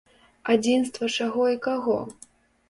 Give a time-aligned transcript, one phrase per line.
[0.53, 1.99] Адзінства чаго і каго?